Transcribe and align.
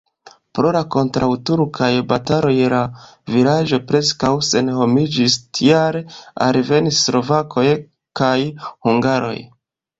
Pro 0.57 0.69
la 0.75 0.79
kontraŭturkaj 0.93 1.89
bataloj 2.13 2.53
la 2.73 2.79
vilaĝo 3.35 3.81
preskaŭ 3.93 4.33
senhomiĝis, 4.49 5.37
tial 5.61 6.01
alvenis 6.49 7.05
slovakoj 7.05 7.71
kaj 8.23 8.35
hungaroj. 8.67 9.41